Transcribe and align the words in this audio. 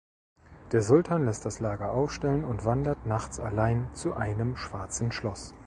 Der 0.71 0.81
Sultan 0.81 1.25
lässt 1.25 1.45
das 1.45 1.59
Lager 1.59 1.91
aufstellen 1.91 2.43
und 2.43 2.65
wandert 2.65 3.05
nachts 3.05 3.39
allein 3.39 3.87
zu 3.93 4.15
einem 4.15 4.57
schwarzen 4.57 5.11
Schloss. 5.11 5.53